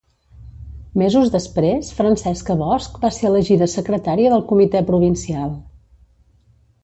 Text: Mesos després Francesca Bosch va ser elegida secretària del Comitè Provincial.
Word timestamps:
Mesos 1.01 1.27
després 1.35 1.91
Francesca 1.97 2.55
Bosch 2.61 2.97
va 3.03 3.13
ser 3.19 3.27
elegida 3.31 3.67
secretària 3.75 4.31
del 4.35 4.45
Comitè 4.53 4.83
Provincial. 4.91 5.53